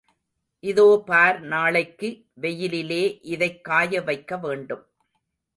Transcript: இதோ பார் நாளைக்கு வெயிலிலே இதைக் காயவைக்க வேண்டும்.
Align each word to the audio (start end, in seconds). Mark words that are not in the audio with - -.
இதோ 0.59 1.03
பார் 1.05 1.41
நாளைக்கு 1.41 2.25
வெயிலிலே 2.33 3.19
இதைக் 3.21 3.67
காயவைக்க 3.69 4.39
வேண்டும். 4.39 4.85